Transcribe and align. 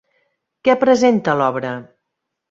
Què 0.67 0.73
presenta 0.83 1.35
l'obra? 1.41 1.75